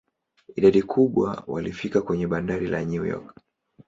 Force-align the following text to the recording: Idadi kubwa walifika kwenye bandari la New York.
Idadi 0.55 0.81
kubwa 0.81 1.43
walifika 1.47 2.01
kwenye 2.01 2.27
bandari 2.27 2.67
la 2.67 2.85
New 2.85 3.05
York. 3.05 3.37